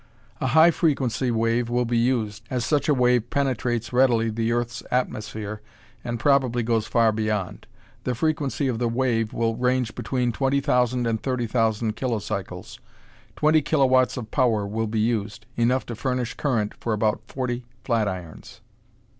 [0.39, 4.81] A high frequency wave will be used, as such a wave penetrates readily the earth's
[4.89, 5.61] atmosphere
[6.03, 7.67] and probably goes far beyond.
[8.03, 12.79] The frequency of the wave will range between 20,000 and 30,000 kilocycles.
[13.35, 18.61] Twenty kilowats of power will be used, enough to furnish current for about forty flatirons.